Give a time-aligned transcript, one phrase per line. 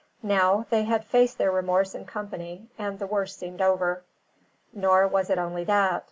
[0.23, 4.01] Now they had faced their remorse in company, and the worst seemed over.
[4.73, 5.99] Nor was it only that.